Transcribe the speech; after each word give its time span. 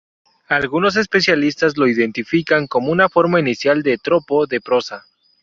Algunos 0.47 0.95
especialistas 0.95 1.77
lo 1.77 1.85
identifican 1.87 2.65
como 2.65 2.91
una 2.91 3.07
forma 3.07 3.39
inicial 3.39 3.83
de 3.83 3.99
tropo 3.99 4.47
de 4.47 4.59
prosa. 4.59 5.05